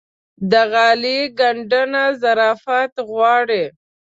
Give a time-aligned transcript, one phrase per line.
[0.51, 3.63] د غالۍ ګنډنه ظرافت غواړي.